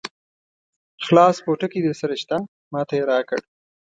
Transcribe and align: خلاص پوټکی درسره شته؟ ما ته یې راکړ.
خلاص 1.05 1.35
پوټکی 1.45 1.79
درسره 1.83 2.15
شته؟ 2.21 2.37
ما 2.71 2.81
ته 2.87 2.93
یې 2.97 3.03
راکړ. 3.11 3.39